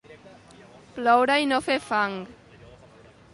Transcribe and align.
Ploure 0.95 1.35
i 1.43 1.49
no 1.51 1.59
fer 1.67 1.77
fang. 1.91 2.17